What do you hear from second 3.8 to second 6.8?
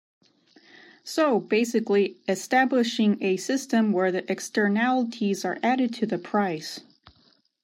where the externalities are added to the price.